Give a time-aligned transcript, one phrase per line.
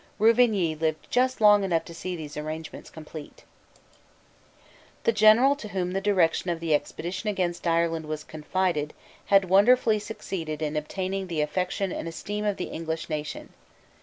[0.17, 3.43] Ruvigny lived just long enough to see these arrangements complete,
[5.03, 8.95] The general to whom the direction of the expedition against Ireland was confided
[9.25, 13.53] had wonderfully succeeded in obtaining the affection and esteem of the English nation.